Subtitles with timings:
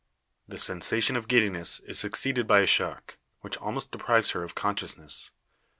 [0.47, 5.29] The sensation of giddiness is succeeded by a shock, which almost deprives her of consciousness.